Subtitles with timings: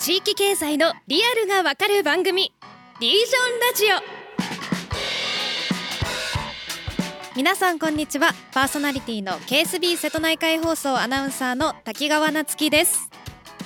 [0.00, 2.54] 地域経済のリアルがわかる番組
[3.00, 3.84] リージョンラジ
[7.34, 7.36] オ。
[7.36, 8.32] 皆さんこんにちは。
[8.54, 13.10] パーソナリティの KSB 瀬戸内海放送アナウンサーの滝川夏樹です。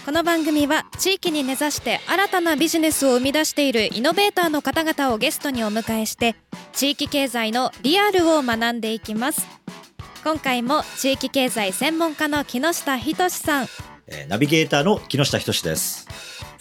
[0.04, 6.34] この番組は地域に根ざして新たなビジネスを生み出しているイノベーターの方々をゲストにお迎えして
[6.72, 9.46] 地域経済のリアルを学んでいきます。
[10.24, 13.68] 今回も地域経済専門家の木下仁さん。
[14.06, 16.06] えーナビゲーターの木下仁です。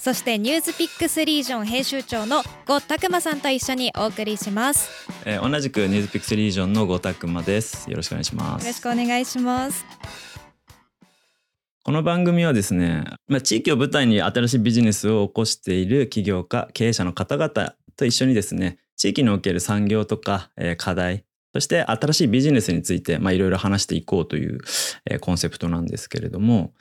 [0.04, 4.90] そしてニュースピックスリージョン編集長の呉拓馬さんと一緒にお送りします
[5.24, 7.90] えー同じくニュースピックスリージョンのゴタクマです。
[7.90, 8.64] よろしくお願いします。
[8.64, 9.86] よろしくお願いします
[11.84, 24.60] この番組はですね、まあ、地域を舞台に新しいビジネスを起こしている起業家、経営者の方々と一緒にですね、地域における産業とか、えー課題、そして新しいビジネスについて、まあ、いろいろ話していこうという、
[25.10, 26.74] えーコンセプトなんですけれども、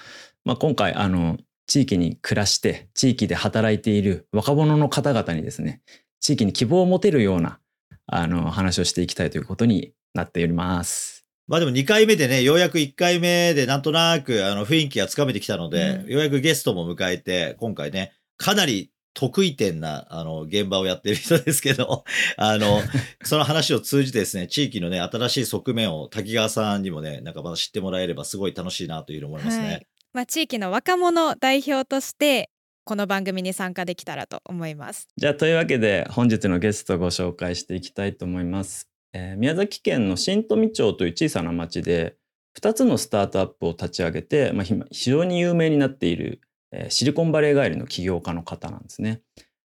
[0.45, 1.39] まあ、今回、あの、
[1.73, 5.81] 地域に暮らして、地域で働いている若者の方々にですね、
[6.21, 7.61] 地域に希望を持てるような、
[8.07, 11.25] あの、話をしていきたいということになっております。
[11.49, 22.05] まあでも2回目でね、ようやく1回目でなんとなくあの雰囲気がつかめてきたので、うんようやくゲストも迎えて、今回ね、かなり得意点なあの現場をやってる人ですけど、
[22.37, 22.83] あの、
[23.25, 29.65] その話を通じてですね、地域のね、新しい側面を滝川さんにもね、なんかまだ知ってもらえればすごい楽しいなというふうに思いますね。
[29.65, 32.51] はいまあ、地域の若者代表として
[32.85, 38.91] この番組に参加できたらと思いますじゃあというわけで本日のゲストをご紹介していきたいと思います。
[39.15, 42.17] えー宮崎県の新富町という小さな町で
[42.61, 49.23] 2つのスタートアップを立ち上げて、まあ、非常に有名になっている、えーシリコンバレー帰りの起業家の方なんですね。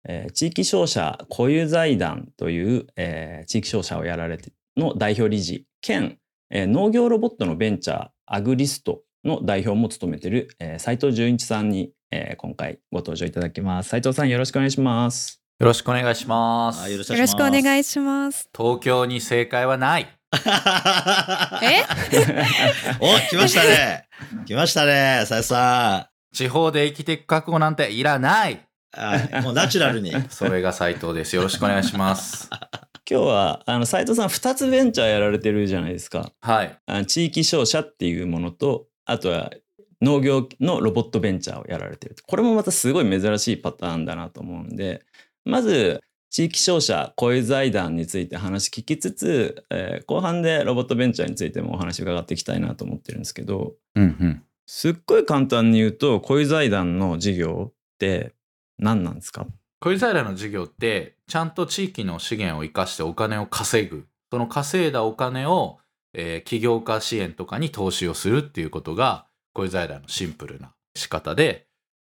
[0.04, 6.18] えー地域商社固有財団という、えー地域商社をやられての代表理事兼、
[6.50, 13.90] えー農業ロボットのベンチャーアグリストの代表も務めている、えー斉藤純一さんに、えー今回ご登場いただきます。
[13.90, 15.42] 斉藤さんよろしくお願いします。
[15.60, 16.82] よろしくお願いします。
[16.82, 20.08] はいよろしくおい願いします東京に正解はない。
[21.64, 21.84] え？
[23.00, 24.08] お、来ましたね。
[24.46, 28.56] 来ましたね、さやさ地方で生きていく覚悟なんていらない。
[28.56, 28.60] ん。
[28.92, 30.14] はいもうナチュラルに。
[30.30, 31.36] それが斉藤です。
[31.36, 32.50] よろしくお願いします。
[33.10, 36.32] 今日はあの斉藤さん2つベンチャーやられてるじゃないですか。
[36.42, 36.78] はい。
[36.86, 39.52] あの地域商社っていうものとあとは
[40.02, 45.04] 農業のロボットベンチャーをやられてるこれもまたすごい珍しいパターンだなと思うんで
[45.46, 54.44] まず地域商社小湯財団について話聞きつつ、えー後半でロボットベンチャーについてもお話伺っていきたいなと思ってるんですけどうんうん。
[54.68, 58.34] すっごい簡単に言うと小湯財団の事業って
[58.78, 59.48] 何なんですか？
[59.80, 64.08] 小湯平の事業って、ちゃんと地域の資源を生かしてお金を稼ぐ。
[64.32, 65.78] その稼いだお金を、
[66.18, 71.68] えー起業家支援とかに投資をするっていうことが、小湯平のシンプルな仕方で、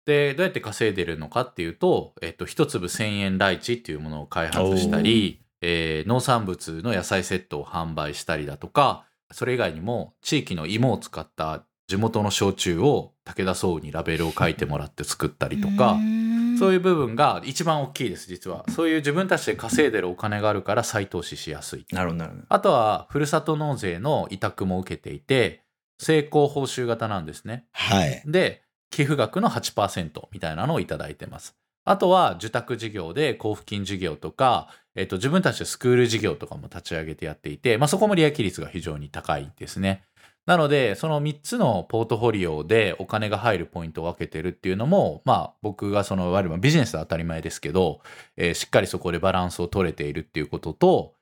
[0.07, 15.97] で、どうやって稼いでるのかっていうと、えっと、一粒1000円ライチっていうものを開発したり、えー農産物の野菜セットを販売したりだとか、それ以外にも地域の芋を使った地元の焼酎を武田総にラベルを書いてもらって作ったりとか、
[16.59, 18.65] そういう部分が一番大きいです、実は。
[18.71, 21.87] そういう自分たちで稼いでるお金があるから再投資しやすい。
[21.93, 22.47] なるほどなるほど。
[22.49, 25.63] あとは、ふるさと納税の委託も受けていて、
[25.99, 27.67] 成功報酬型なんですね。
[27.73, 28.23] はい。
[28.27, 31.57] で、寄付額の8%みたいなのをいただいてます。
[31.85, 40.05] あとは、受託事業で交付金事業とか、えっと、自分たちでスクール事業とかも立ち上げてやっていて、まあ、そこも利益率が非常に高いですね。
[40.49, 48.01] なので、その3つのポートフォリオでお金が入るポイントを分けてるっていうのも、まあ僕がその、いわゆるビジネスは当たり前ですけど、
[48.39, 51.15] えーしっかりそこでバランスを取れているっていうことと、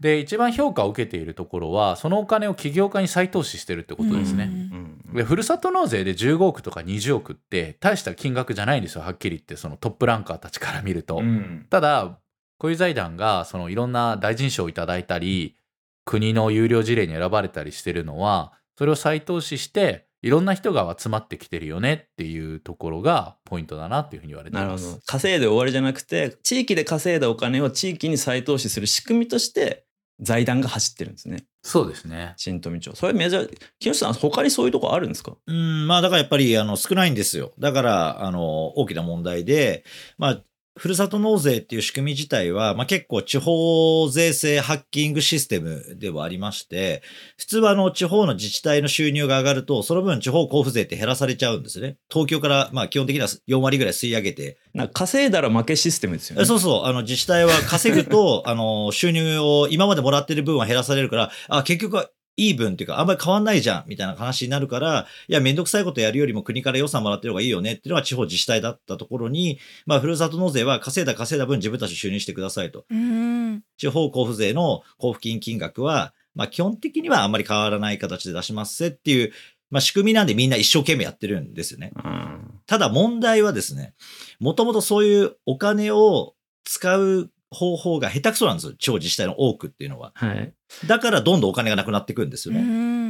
[0.00, 4.44] で、一番評価を受けているところは、そのお金を起業家に再投資してるってことですね。
[4.44, 5.14] うん。
[5.14, 11.66] でふるさと納税で15億とか20億って大した金額じゃないんですよはっきり言ってそのトップランカーたちから見ると、うん。
[11.68, 12.18] ただ
[12.56, 15.56] 小湯財団がそのいろんな大臣賞をいただいたり
[16.04, 25.02] 国の有料事例に選ばれたりしてるのはそれを再投資していろんな人が集まってきてるよねっていうところがポイントだなっていうふうに言われてますなるほど。
[25.06, 29.84] 稼いで終わりじゃなくて、地域で稼いだお金を地域に再投資する仕組みとして、
[30.20, 31.44] 財団が走ってるんですね。
[31.64, 32.92] そうですね新富町。
[32.94, 35.36] それメジャー、木下さん、他にそういうとこあるんですか？
[35.46, 37.52] うん、まあだからやっぱりあの少ないんですよ。
[37.58, 39.84] だから、あの、大きな問題で、
[40.18, 40.42] まあ、
[40.74, 47.02] ふるさと納税っていう仕組み自体は、まあ、結構地方税制ハッキングシステムではありまして、
[47.36, 51.98] 普通はあの地方の自治体の収入が上がると、その分地方交付税って減らされちゃうんですね。
[52.10, 56.46] 東京からまあ基本的には4割ぐらい吸い上げて、なんか稼いだら負けシステムですよね。
[56.46, 72.84] そうそう、あの自治体は稼ぐと、あの収入を今までもらってる分は減らされるから、あ、結局はイーブンっていうか、あんまり変わんないじゃん、みたいな話になるから、いや、めんどくさいことやるよりも国から予算もらってる方がいいよねっていうのが地方自治体だったところに、まあ、ふるさと納税は稼いだ稼いだ分自分たち収入してくださいと。
[72.90, 73.62] うん。
[73.76, 79.32] 地方交付税の交付金金額は、まあ、基本的にはあんまり変わらない形で出しますっていう、
[79.70, 81.92] まあ、仕組みなんでみんな一生懸命やってるんですよね。
[82.04, 83.94] うんただ問題はですね、
[84.40, 86.34] もともとそういうお金を
[86.64, 88.72] 使う方法が下手くそなんですよ。
[88.74, 90.12] 地方自治体の多くっていうのは。
[90.14, 90.54] はい。
[90.86, 92.62] だからどんどんお金がなくなっていくんですようね。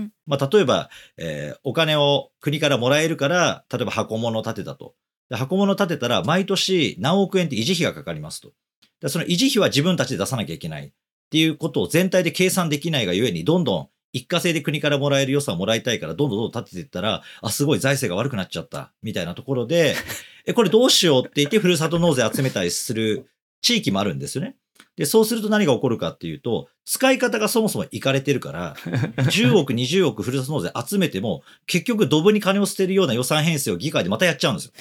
[0.05, 0.13] ん。
[0.27, 4.95] まあ、例えば、えーお金を国からもらえるから、例えば箱物を建てたと。
[5.31, 8.53] で箱物を建てたら、毎年何億円って維持費がかかりますと。
[9.01, 10.93] でその維持費は自分たちで出さなきゃいけないっ
[11.31, 19.97] ていうことを全体で計算できないがゆえに、どんどん一過性で国からもらえる予算をもらいたいから、どんどんどんどん建てていったら、あ、すごい財政が悪くなっちゃった、みたいなところで、
[20.45, 23.31] え、これどうしようって言って、ふるさと納税集めたりする
[23.63, 24.57] 地域もあるんですよね。
[24.97, 28.75] で、そうすると何が起こるかっていうと、使い方がそもそもいかれてるから、
[29.17, 34.73] 10億、20億ふるさと納税集めても、結局ドブに金を捨てるような予算編成を議会でまたやっちゃうんですよ。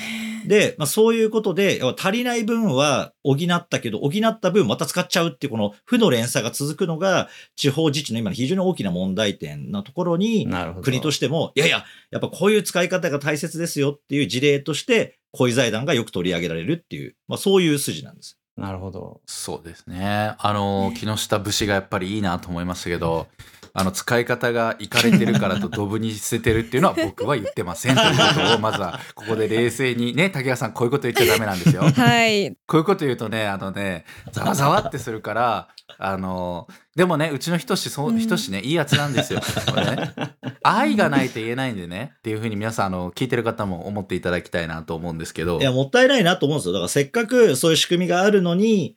[0.48, 10.48] で、まあ、そういうことで、足りない分は補ったけど、補った分また使っちゃうっていうこの負の連鎖が続くのが、地方自治の今の非常に大きな問題点のところに。
[10.81, 18.40] 国としても、いやいや、やっぱこういう使い方が大切ですよっていう事例として、小井財団がよく取り上げられるっていう、まあそういう筋なんです。
[18.62, 19.22] なるほど。
[19.25, 20.36] そうですね。
[20.38, 23.28] あの、 木下節がやっぱりいいなと思いましたけど、
[23.74, 31.81] あの、使い方がいかれてるからと ドブに捨ててるっていうのは僕は言ってませんということを、まずはここで冷静にね、竹谷さんこういうこと言っちゃダメなんですよ。
[31.81, 32.56] はい。
[32.68, 39.39] こういうこと言うとね、あのね、ざわざわってするから、あの、でもね、うちのひとし、そうう、んひとしね、いいやつなんですよ。
[39.69, 40.13] これね、
[40.63, 46.73] 愛がないと言えないんでね、っていうふうに皆さん、あの、聞いてる方も思っていただきたいなと思うんですけどい、や、もったいないなと思うんですよ。
[46.73, 48.95] だからせっかくそういう仕組みがあるのに、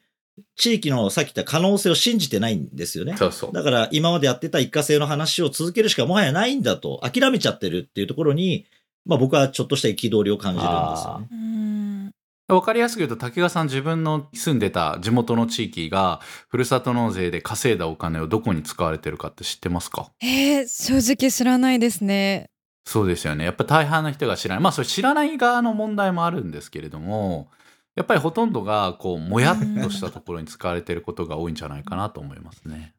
[0.57, 3.17] 地域のさっき言った可能性を信じてないんですよね。
[3.17, 3.53] そうそう。
[3.53, 8.67] だから今までやってた一過性の話を続けるしかもはやないんだと諦めちゃってるっていうところに、
[9.07, 12.14] まあ僕はちょっとした憤りを感じるんですよね。
[12.49, 12.57] うん。
[12.57, 20.11] わかりやすく言うと、竹川さん自分の住んでた地元の地域が、ふるさと納税で稼いだお金をどこに使われてるかって知ってますか？
[20.21, 22.51] えー、正直知らないですね。
[22.87, 23.45] そうですよね。
[23.45, 24.63] やっぱ大半の人が知らない。
[24.63, 27.49] まあ、それ知らない側の問題もあるんですけれども、
[27.97, 32.93] やっぱりほとんどが、こう、もやっとしたところに使われてることが多いんじゃないかなと思いますね。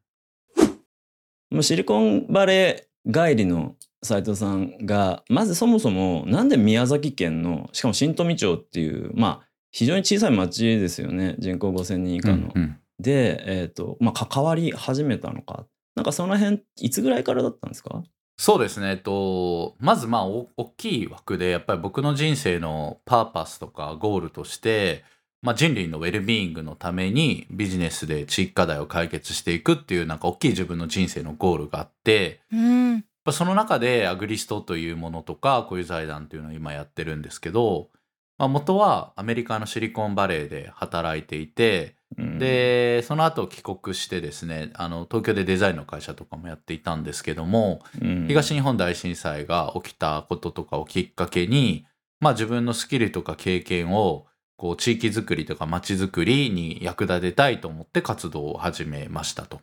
[1.50, 3.76] もうシリコンバレー帰りの
[4.06, 12.52] 斉藤さんがまずそもそもなんで宮崎県のしかも新富町っていうまあ非常に小さい町ですよね人口5,000人以下の。
[12.54, 15.66] うんで、えーとまあ、関わり始めたのか
[15.96, 18.02] なんかその辺いつぐらいからだったんですか？
[18.38, 18.88] そうですね。
[18.88, 25.04] えっと、まずまあ、お大きい枠で、やっぱり僕の人生のパーパスとかゴールとして、
[25.42, 33.04] まあ、人類のウェルビーイングのためにビジネスで地域課題を解決していくっていうなんか大きい自分の人生のゴールがあって、うん。
[33.26, 37.90] ぱその中でアグリストというものとかこういう財団っていうのを今やってるんですけど、
[38.38, 51.84] まあ、元はアメリカのシリコンバレーで働いていて、うんでその後帰国してですねあの東京でデザインの会社とかもやっていたんですけども、うん東日本大震災が起きたこととかをきっかけに、
[52.20, 54.26] まあ、自分のスキルとか経験を
[54.56, 59.60] こう地域づくりとか街づくりに役立てたいと思って活動を始めましたと。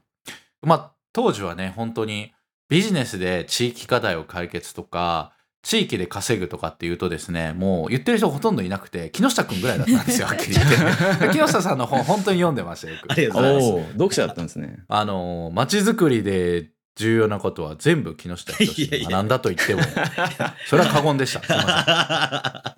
[0.61, 2.33] まあ当時はね本当に
[2.73, 13.91] ビジネスで地域課題を解決とか地域で稼ぐとかっていうとですねもう言ってる人ほとんどいなくて木下くんぐらいだったんですよ はっきり言って木下さんの本本当に読んでましたよよくありがとうございます。
[13.91, 14.79] 読者だったんですね。
[14.87, 19.81] あの街づくりで重要なことは全部木下仁に学んだと言っても
[20.67, 22.73] それは過言でした過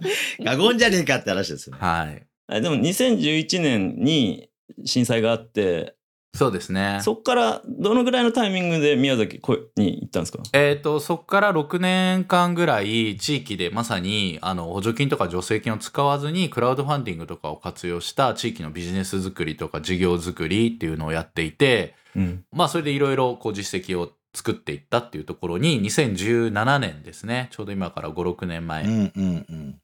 [0.58, 1.82] 言じゃねえかって話ですよね。
[1.82, 4.50] はいあでも2011年に
[4.84, 5.96] 震災があって
[6.36, 7.00] そうですね。
[7.02, 10.40] そっからどのぐらいのタイミングで宮崎こに行ったんですか？
[10.54, 22.44] えっ、とそこから6年間ぐらい地域でまさにあの補助金とか助成金を使わずにクラウドファンディングとかを活用した地域のビジネス作りとか事業作りっていうのをやっていてうん。
[22.52, 27.48] まあそれでいろいろこう実績を作っていったっていうところに2017年ですね。
[27.52, 28.84] ちょうど今から56年前。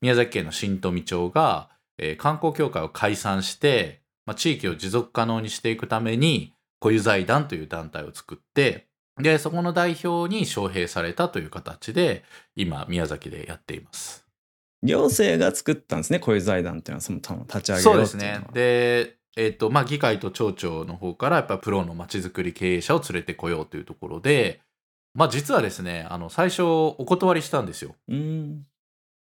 [0.01, 8.87] 宮崎県の新富町が、えー観光協会を解散して、まあ、地域を持続可能にしていくために小湯財団という団体を作って
[9.21, 12.23] でそこの代表に招聘されたという形で
[12.55, 14.25] 今宮崎でやっています。
[14.83, 18.41] 行政が作ったんですねこういう財団っていうのはその立ち上げそうですね。
[18.53, 24.59] でえっとまあ、議会と町長の方からやっぱプロのまちづくり経営者を連れてこようというところで、
[25.13, 27.95] まあ、実はですねあの最初お断りしたんですよ。
[28.09, 28.65] うん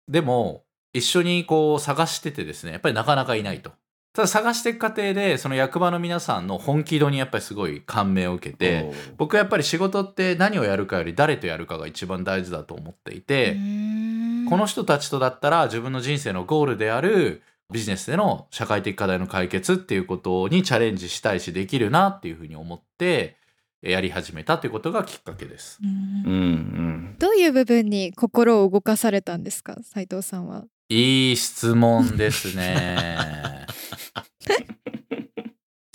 [0.08, 3.72] でも一緒にこう探しててですねやっぱりなかなかいないと。
[4.14, 13.52] ただ探していく過程でその役場の皆さんの本気度にやっぱりすごい感銘を受けて僕はやっぱり仕事って何をやるかより誰とやるかが一番大事だと思っていて、
[14.48, 23.36] この人たちとだったら自分の人生のゴールであるビジネスでの社会的課題の解決っていうことにチャレンジしたいしできるなっていうふうに思って
[23.82, 25.78] やり始めたということがきっかけです。
[25.82, 25.90] うん
[26.30, 29.76] うんどういう部分に心を動かされたんですか？
[29.82, 30.64] 斉藤さんは。
[30.88, 33.37] いい質問ですね。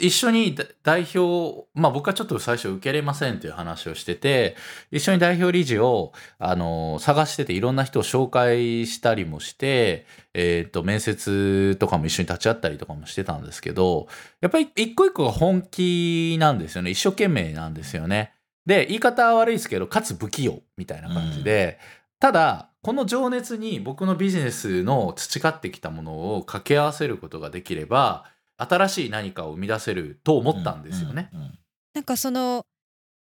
[0.05, 4.57] 一緒にだ代表、まあ僕はちょっと最初受けれませんっていう話をしてて、
[4.91, 14.07] 一緒に代表理事を、あの、探してていろんな人を紹介したりもして、えっ、と、面接とかも一緒に立ち会ったりとかもしてたんですけど、
[14.41, 16.91] やっぱり一個一個が本気なんですよね。
[16.91, 18.33] 一生懸命なんですよね。
[18.65, 21.79] で、言い方は悪いですけど、かつ不器用みたいな感じで、
[22.19, 28.25] ただ、この情熱に僕のビジネスの培ってきたものを掛け合わせることができれば、
[28.57, 31.29] 新しい何かを生み出せると思ったんですよね。
[31.93, 32.65] なんかその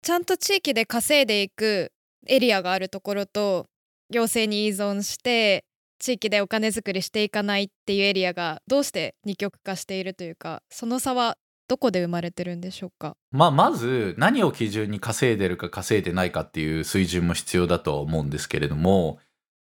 [0.01, 1.91] ちゃんと地域で稼いでいく
[2.27, 3.67] エリアがあるところと
[4.09, 5.65] 行政に依存して
[6.00, 13.15] 地域でお金作りしていかないっていうエリアがどうして二極化しているというかその差はどこで生まれてるんでしょうか？
[13.31, 19.19] まあ、まず何を基準に稼いでるか稼いでないかっていう水準も必要だとは思うんですけれども、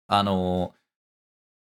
[0.07, 0.73] あの、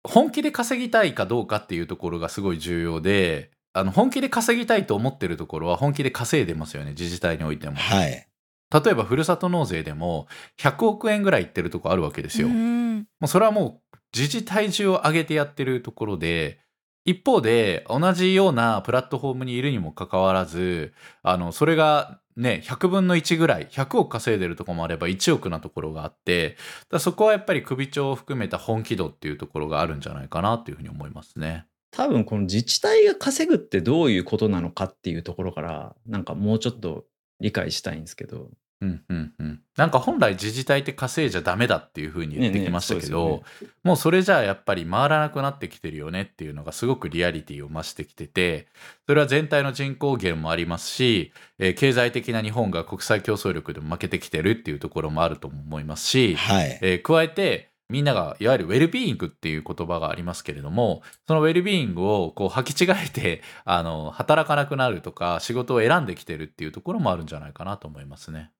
[0.07, 7.75] 本気で稼ぎたいかどうかっていうところがすごい重要で、あの本気で稼ぎたいと思ってるところは本気で稼いでますよね、自治体においても。
[7.75, 8.27] はい。
[8.71, 12.47] 例えばふるさと納税でも100億円ぐらいいってるとこあるわけですよ。
[12.47, 16.59] もうそれはもう自治体中を上げてやってるところで、
[17.03, 26.57] 一方で同じようなプラットフォームにいるにもかかわらず、あの、それがね、100分の1ぐらい、100億稼いでるところもあれば1億なところがあって、
[26.99, 31.65] そこはやっぱり首長を含めた本気度っていうところがあるんじゃないかなっていうふうに思いますね。
[31.91, 37.05] 多分この自治体が稼ぐってどういうことなのかっていうところからなんかもうちょっと
[37.39, 38.49] 理解したいんですけど
[38.81, 39.59] うんうんうん。
[39.77, 48.67] なんか本来自治体って稼いじゃダメだっていうふうに言ってきましたけど、ねえねうですもうそれじゃあやっぱり回らなくなってきてるよねっていうのがすごくリアリティを増してきてて、
[49.05, 56.79] それは全体の人口減もありますし、えー経済的な日本が国際競争力でも負けてきてるっていうところもあると思いますし、はい。
[56.81, 68.51] えー加えてみんながいわゆるウェルビーイングっていう言葉がありますけれどもそのウェルビーイングをこう履き違えて あの働かなくなるとか仕事を選んできてるっていうところもあるんじゃないかなと思いますね。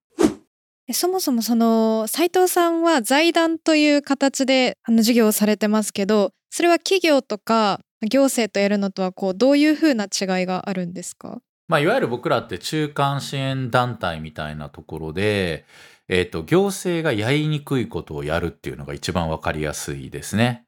[0.88, 11.40] えそもそもその斉藤さんは財団という形であの事業をされてますけどそれは企業とか行政とやるのとはこうどういうふうな違いがあるんですか？
[11.68, 15.64] まあ、いわゆる僕らって中間支援団体みたいなところで、
[16.12, 20.66] えっ、と、行政がやりにくいことをやるっていうのが一番わかりやすいですね。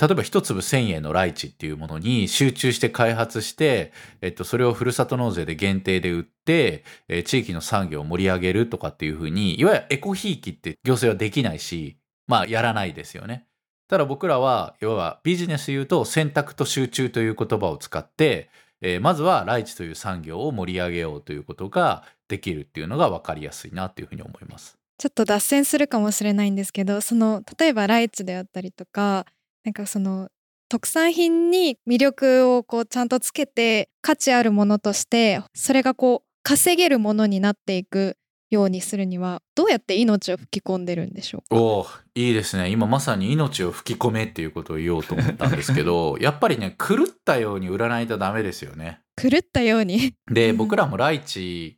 [0.00, 13.48] 例えば一粒1000円のライチっていうものに集中して開発して、えっと、それをふるさと納税で限定で売って、えー地域の産業を盛り上げるとかっていうふうに、いわゆるエコひいきって行政はできないし、まあやらないですよね。
[13.88, 18.48] ただ僕らは、要はビジネス言うと選択と集中という言葉を使って、
[18.80, 24.76] えーまずはライチという産業を盛り上げようということができるっていうのが分かりやすいなっていうふうに思います。
[24.98, 29.26] ちょっと脱線するかもしれないんですけどその例えばライチであったりとか
[29.64, 30.28] なんかその
[30.68, 38.16] 特産品に魅力をこうちゃんとつけて価値あるものとしてそれがこう稼げるものになっていく
[38.50, 41.56] ようにするにはどうやって命を吹き込んでるんでしょうか？
[41.60, 49.00] おおいいですね今まさに命を吹き込めっていうことを言おうと思ったんですけど やっぱりね狂ったように売らないとダメですよね。
[49.20, 51.77] 狂ったようにでうん 僕らもライチ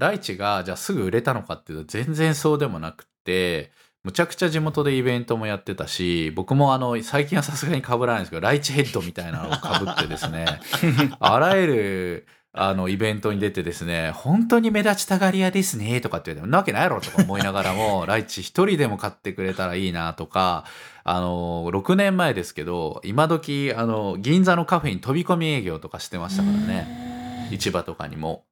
[0.00, 3.70] ライチがじゃあすぐ売れたのかっていうと全然そうでもなくって
[4.02, 9.58] むちゃくちゃ地元でイベントもやってたし僕もあの最近はさすがに被らないんですけどライチヘッドみたいなのを被
[9.90, 10.46] ってですね
[11.20, 20.64] あらゆるあのイベントに出てですね本当に目立ちたがり屋ですねとかって言われてんなわけないやろとか思いながらも ライチ一人でも買ってくれたらいいなとか
[21.04, 28.44] あの6年前ですけど今時あの銀座のカフェに飛び込み営業とかしてましたからね市場とかにも。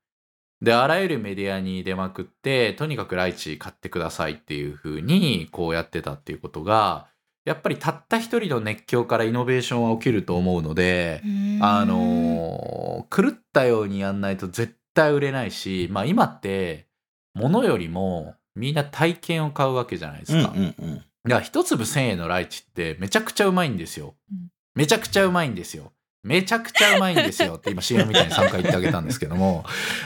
[0.60, 7.06] であらゆるメディアに出まくってとにかくライチ買ってくださいっていう風にこうやってたっていうことが
[7.44, 11.22] やっぱりたった一人の熱狂からイノベーションは起きると思うので、
[11.62, 16.88] あのー狂ったようにやんないと絶対売れないし、まあ今って、
[17.32, 20.52] 物よりもみんな体験を買うわけじゃないですか。
[20.54, 20.96] うんうんうん。
[20.96, 21.04] だか
[21.36, 24.48] ら一粒1000円のライチってめちゃくちゃうまいんですようん。
[24.74, 25.92] めちゃくちゃうまいんですよ。
[26.22, 29.64] めちゃくちゃうまいんですよ って今 CM みたいに3回言ってあげたんですけども、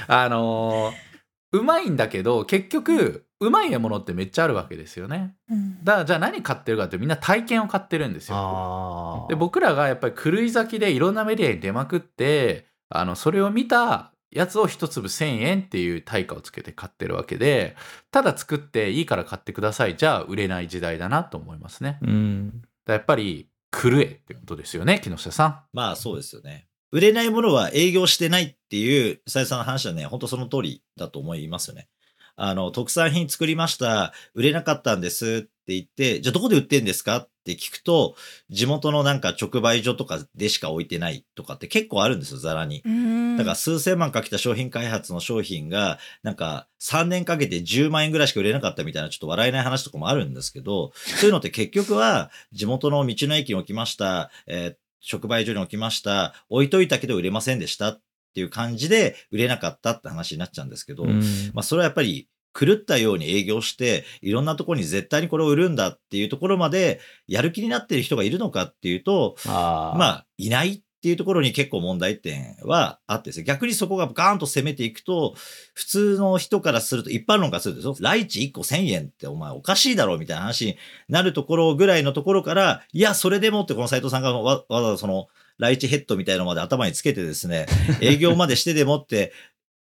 [0.09, 1.13] あのー
[1.53, 5.35] うまいんだけど結局うまいものってめっちゃあるわけですよね。
[5.51, 8.37] うんだからじゃあ何買ってるかってみんな体験を買ってるんですよ。
[8.39, 17.77] あで僕らがやっぱり狂い咲きでいろんなメディアに出まくってあのそれを見たやつを一粒1,000円っていう対価をつけて買ってるわけで
[18.11, 21.99] ただ作っていいから買ってくださいじゃあ売れない時代だなと思いますね。
[22.01, 22.63] うん。
[22.87, 25.65] らやっぱり狂えってことですよね木下さん。
[25.73, 26.69] まあそうですよね。
[26.93, 31.89] 売れないものは営業してないっていう、さやさんの話はね、本当その通りだと思いますよね。
[32.37, 35.47] あの、特産品作りました、売れなかったんです。
[35.49, 37.17] って言って、じゃあどこで売ってんですか？
[37.19, 38.15] って聞くと、
[38.51, 42.83] 地元のなんか直売所とかでしか置いてないとかって結構あるんですよ、ザラに。
[42.85, 43.37] うん。
[43.37, 57.89] だから数千万かけた商品開発の商品が、なんか3年かけて10万円ぐらいしか売れなかったみたいなちょっと笑えない話とかもあるんですけど、そういうのって結局は地元の道の駅に置きました、えー直売所に置きました、置いといたけど売れませんでした。
[57.89, 58.01] っ
[58.33, 61.21] ていう感じで売れなかったって話になっちゃうんですけど、うん。
[61.55, 69.99] まあそれはやっぱり狂ったように営業して、いろんなところに絶対にこれを売るんだっていうところまでやる気になってる人がいるのかっていうと、あー。
[69.99, 75.35] まあ、いないっていうところに結構問題点はあってですね、逆にそこがガーンと攻めていくと、
[75.75, 80.77] 普通の人からすると、一般論からすると、ライチ1個1000円ってお前おかしいだろうみたいな話に
[81.09, 85.27] なるところぐらいのところから、いや、それでもってこの斉藤さんがわわざわざその、
[85.59, 87.67] ライチヘッドみたいなのまで頭につけてですね、
[88.01, 89.33] 営業までしてでもって、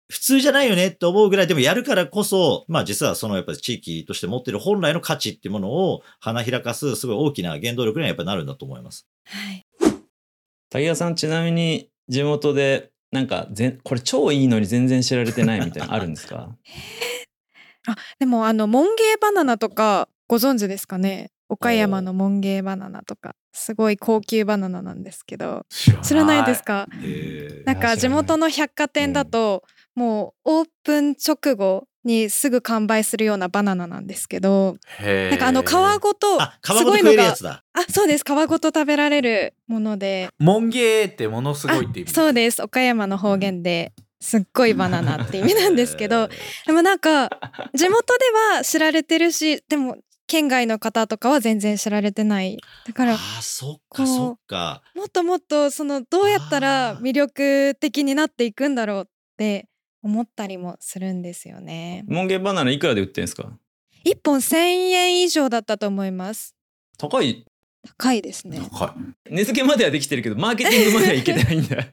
[0.09, 9.07] 普通じゃないよねって思うぐらいでもやるからこそ、まあ実はそのやっぱり地域として持ってる本来の価値っていうものを花開かすすごい大きな原動力にはやっぱりなるんだと思います。
[9.25, 9.65] はい。
[10.69, 16.57] 滝川さんちなみに地元でなんかぜこれ超いいのに全然知られてないみたいなのあるんですか？
[17.87, 21.31] あでもあのモンゲーバナナとかご存知ですかね？
[21.51, 25.67] 岡山のモンゲーバナナとかすごい高級バナナなんですけど
[26.03, 26.45] 知らない。
[26.47, 26.87] ですか？
[27.03, 27.67] へー。
[27.67, 29.65] なんか地元の百貨店だと、
[29.95, 35.67] もうオープン直後にすぐ完売するようなバナナなんですけどなんかあの皮
[36.01, 37.35] ごとすごいのが。
[37.73, 38.25] あそうです。
[38.25, 40.31] 皮ごと食べられるもので。
[40.39, 42.63] モンゲーってものすごいって意味あそうです。
[42.63, 46.29] 岡山の方言ですっごいバナナって意味なんですけど
[46.67, 47.29] でもなんか
[47.75, 48.25] 地元で
[48.57, 49.97] は知られてるしでも
[50.31, 52.57] 県外の方とかは全然知られてない
[52.87, 54.83] だからあー、そっこうかそっか。
[54.95, 59.67] もっともっとそのどうやったら魅力的になっていくんだろうって
[60.03, 62.05] 思ったりもするんですよね。
[62.07, 63.51] モンゲーバナナいくらで売ってんですか
[64.05, 64.57] ？1本1000
[64.91, 66.55] 円以上だったと思います。
[66.97, 67.45] 高い
[67.99, 68.61] 高いですね。
[68.73, 68.95] は
[69.29, 71.77] 値付けまではできてるけどマーケティングまではいけてないんだ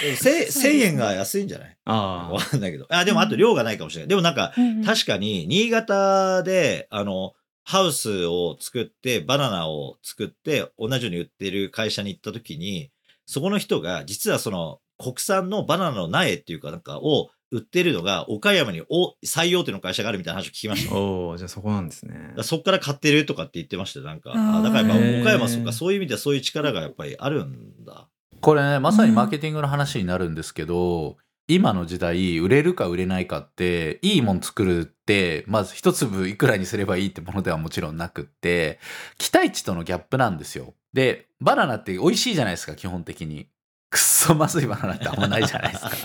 [0.00, 1.76] せ1000そうですね円が安いんじゃない？
[1.84, 2.86] あわかんないけど。
[2.90, 4.08] あ、でもあと量がないかもしれない。
[4.08, 7.34] でもなんか、うんうん確かに、新潟で、あの、
[7.68, 12.92] ハウスを作って、バナナを作って、同じように売ってる会社に行った時に、
[13.26, 20.94] そこの人が、実はその、国産のバナナの苗っていうかなんかを売ってるのが、岡山にお最大手の会社があるみたいな話を聞きました。
[20.94, 24.32] おおじゃあそこなんですねらそっから買ってるとかって言ってましたよなんか。
[24.34, 28.08] あだからやっぱ岡山そっか、そういう意味ではそういう力がやっぱりあるんだ。
[28.40, 31.16] これねまさにマーケティングの話になるんですけど、
[31.48, 38.80] 今の時代売れるか売れないかっていいもん作るってまず一粒いくらにすればいいってものではもちろんなくって
[39.18, 40.74] 期待値とのギャップなんですよ。
[40.92, 43.48] でバナナって美味しいじゃないですか基本的に。
[43.88, 45.90] くっそまずいバナナってあんまないじゃないですか。
[45.90, 45.98] だ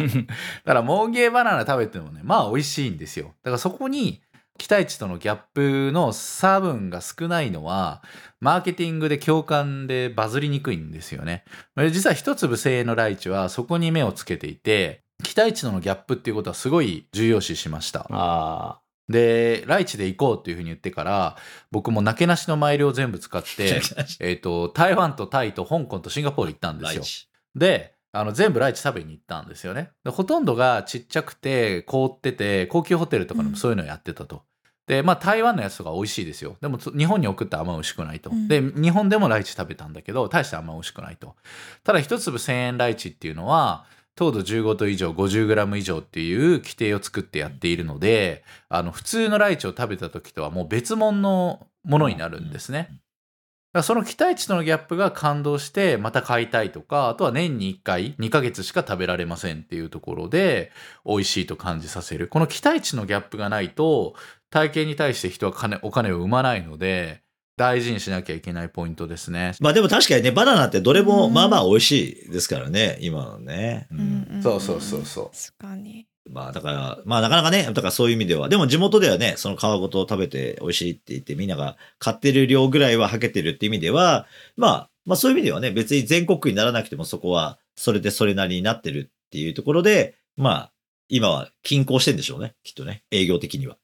[0.66, 3.34] からモンゲーバナナ食べてもねまあ美味しいんですよ。
[3.44, 4.22] だからそこに
[4.60, 8.04] 期待値とのギャップの差分が少ないのは
[8.40, 11.44] マーケティングで共感でバズりにくいんですよね。
[11.76, 18.08] で実は一粒1000円のライチはそこに目をつけていて期待値とのギャップっていうことはすごい重要視しました。
[18.10, 18.80] あ
[19.10, 21.36] でライチで行こうっていうふうに言ってから
[21.70, 23.82] 僕もなけなしのマイルを全部使って
[24.20, 27.04] えっと台湾とタイと香港とシンガポール行ったんですよ。
[27.56, 29.92] であの全部ライチ食べに行ったんですよね。
[30.04, 34.44] でほとんどがちっちゃくて凍ってて高級ホテルとかでもそういうのやってたと、
[34.88, 36.58] でまあ台湾のやつとか美味しいですよ。
[36.60, 38.50] でもつ日本に送ってあんま美味しくないと、うん。
[38.50, 41.36] で日本でもライチ食べたんだけど大してあんま美味しくないと。
[41.86, 43.86] ただ一粒1000円ライチっていうのは
[44.22, 53.00] 糖度15度以上 50g 以上っていう規定を作ってやっているのであの普通のライチを食べた時とはもう別物のものになるんですね。
[53.82, 60.72] その期待値とのギャップが感動してまた買いたいとかあとは年に1回2ヶ月しか食べられませんっていうところで
[61.06, 64.14] 美味しいと感じさせるこの期待値のギャップがないと
[64.50, 67.22] 体験に対して人は金お金を生まないので
[67.58, 69.54] 大事にしなきゃいけないポイントですね。
[69.60, 73.88] まあでも確かにね、バナナってどれもうんまあまあ美味しいですからね、今のね。
[73.92, 76.08] うんうんんそうそうそうそう確かに。
[76.30, 90.72] まあだから、まあなかなかね、だからそういう意味では、でも地元ではね、その皮ごと食べて美味しいって言ってみんなが買ってる量ぐらいははけてるって意味では、まあ、まあそういう意味ではね、別に全国区にならなくてもそこは、それでそれなりになってるっていうところで、まあ、
[91.10, 93.78] 今は均衡してんでしょうね、きっとね、営業的には。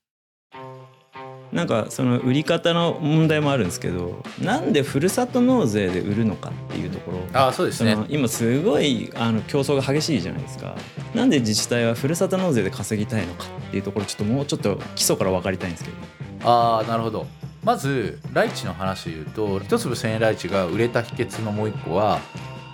[1.51, 7.19] なんかその売り方の問題もあるんですけどなんでふるさと納税で売るのかっていうところ。
[7.33, 7.97] あそうですね。
[8.10, 10.75] 今すごいあの競争が激しいじゃないですか。
[11.15, 15.97] なんで自治体はふるさと納税で稼ぎたいのかっていうところちょっともうちょっと基礎から分かりたいんですけど。
[16.43, 17.25] ああなるほど。
[17.63, 22.19] まずライチの話で言うと一粒千円ライチが売れた秘訣のもう一個は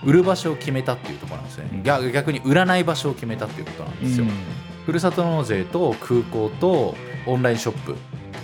[0.04, 1.82] 売る場所を決めたっていうところなんですね、うん。
[1.82, 4.26] 逆逆に売らない場所を決めたっていうことなんですよ、
[4.84, 6.94] ふるさと納税と空港と
[7.26, 7.96] オンラインショップ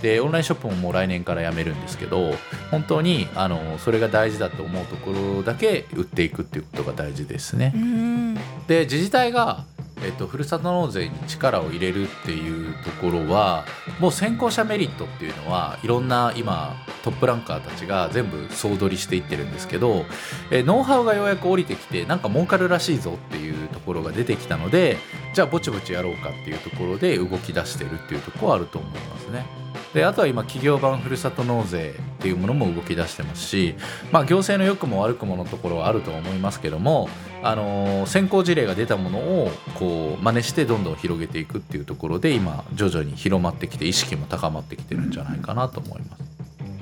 [0.03, 2.33] でオンラインショップももう来年からやめるんですけど
[2.71, 7.79] 本当にあのそれが大事だと思うところだけ売っていくっていうことが大事ですねう。
[7.79, 8.35] ん
[8.67, 9.65] で自治体が、
[10.03, 13.65] えっと、ふるさと納税に力を入れるっていうところは
[13.99, 20.05] もう先行者メリットっていうのはいろんな今トップランカーたちが全部総取りしていってるんですけど
[20.51, 24.97] えノウハウがようやく降りてきてなんか儲かるらしいぞっていうところが出てきたので
[25.35, 29.60] じゃあぼちぼちやろうかっていうところで動き出してるっていうところはあると思いますね。
[29.95, 33.75] であとは今企業版ふるさと納税っていうものも動き出してますし、
[34.13, 37.09] まあ、行政の良くも悪くものところはあると思いますけども、
[37.43, 46.23] あの先行事例が出たものをこう真似してどんどん広げていくっていうところで今徐々に広まってきて意識も高まってきてるんじゃないかなと思います。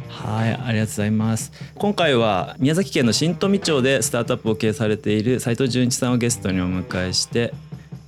[0.08, 1.52] はい、ありがとうございます。
[1.76, 7.54] 今回は宮崎県の新富町でスタートアップを経営されている斉藤純一さんをゲストにお迎えして、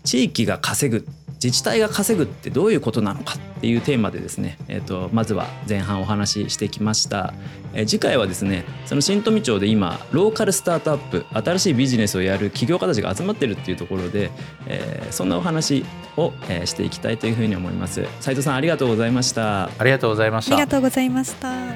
[0.05, 1.07] 地域が稼ぐ、
[1.43, 7.35] 自治体が稼ぐってどういうことなのかっていうテーマでですね、えっ、とまずは前半お話ししてきました。
[7.75, 14.31] えー次回はですね、その新富町で今ローカルスタートアップ、新しいビジネスをやる企業家たちが集まってるっていうところで、
[14.66, 15.85] えーそんなお話
[16.16, 18.07] を、えーしていきたいというふうに思います。
[18.20, 19.64] 斉藤さんありがとうございました。
[19.79, 20.70] ありがとうございましたありが。
[20.70, 21.75] とうございました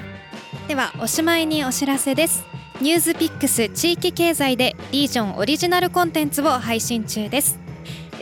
[0.68, 2.44] ではおしまいにお知らせです
[2.81, 7.59] ニュースピックス地域経済でリージョンオリジナルコンテンツを配信中です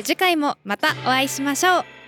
[0.02, 2.01] 次回もまたお会いしましょう